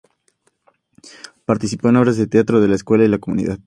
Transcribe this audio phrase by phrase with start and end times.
[1.45, 3.59] Participó en obras de teatro de la escuela y la comunidad.